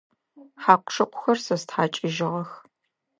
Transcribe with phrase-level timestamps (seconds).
[0.63, 2.51] Хьакъу-шыкъухэр сэ стхьакӏыжьыгъэх.